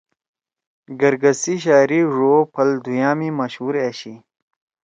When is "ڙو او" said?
2.15-2.41